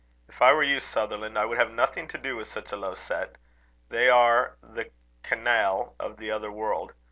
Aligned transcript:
If 0.27 0.41
I 0.41 0.51
were 0.51 0.63
you, 0.63 0.79
Sutherland, 0.79 1.37
I 1.37 1.45
would 1.45 1.59
have 1.59 1.69
nothing 1.69 2.07
to 2.07 2.17
do 2.17 2.35
with 2.35 2.47
such 2.47 2.71
a 2.71 2.75
low 2.75 2.95
set. 2.95 3.35
They 3.89 4.09
are 4.09 4.57
the 4.63 4.89
canaille 5.21 5.93
of 5.99 6.17
the 6.17 6.31
other 6.31 6.51
world. 6.51 6.93